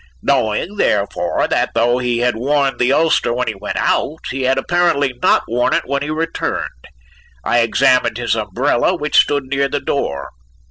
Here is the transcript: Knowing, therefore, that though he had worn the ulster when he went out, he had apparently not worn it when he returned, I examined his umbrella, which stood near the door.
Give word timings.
Knowing, 0.23 0.77
therefore, 0.77 1.47
that 1.47 1.69
though 1.75 1.99
he 1.99 2.17
had 2.21 2.35
worn 2.35 2.75
the 2.77 2.91
ulster 2.91 3.31
when 3.31 3.47
he 3.47 3.53
went 3.53 3.77
out, 3.77 4.17
he 4.31 4.41
had 4.41 4.57
apparently 4.57 5.13
not 5.21 5.43
worn 5.47 5.75
it 5.75 5.85
when 5.85 6.01
he 6.01 6.09
returned, 6.09 6.87
I 7.43 7.59
examined 7.59 8.17
his 8.17 8.33
umbrella, 8.35 8.95
which 8.95 9.15
stood 9.15 9.43
near 9.43 9.69
the 9.69 9.79
door. 9.79 10.31